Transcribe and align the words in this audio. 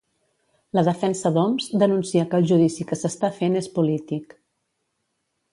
La 0.77 0.83
defensa 0.87 1.31
d'Homs 1.35 1.67
denuncia 1.83 2.25
que 2.33 2.39
el 2.39 2.49
judici 2.53 2.89
que 2.93 2.99
s'està 3.03 3.33
fent 3.39 3.61
és 3.63 3.71
polític. 3.79 4.37